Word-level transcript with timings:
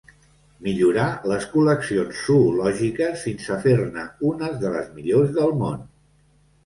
Millorà 0.67 1.03
les 1.31 1.45
col·leccions 1.51 2.23
zoològiques 2.29 3.27
fins 3.27 3.51
a 3.57 3.61
fer-ne 3.67 4.07
unes 4.33 4.57
de 4.65 4.73
les 4.77 4.93
millors 4.97 5.31
del 5.41 5.55
món. 5.61 5.89